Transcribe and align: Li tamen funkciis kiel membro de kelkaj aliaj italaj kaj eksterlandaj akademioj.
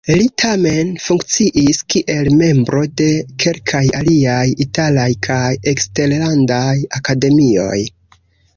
Li 0.17 0.23
tamen 0.43 0.87
funkciis 1.07 1.81
kiel 1.95 2.29
membro 2.39 2.81
de 3.03 3.09
kelkaj 3.45 3.83
aliaj 4.01 4.47
italaj 4.67 5.07
kaj 5.31 5.53
eksterlandaj 5.75 6.75
akademioj. 7.01 7.81